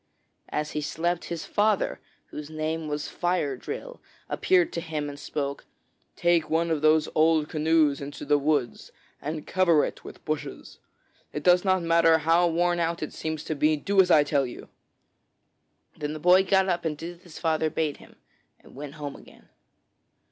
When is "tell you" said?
14.23-14.69